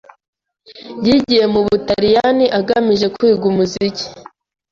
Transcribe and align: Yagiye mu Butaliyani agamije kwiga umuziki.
Yagiye 1.09 1.45
mu 1.53 1.61
Butaliyani 1.67 2.45
agamije 2.59 3.05
kwiga 3.15 3.43
umuziki. 3.51 4.05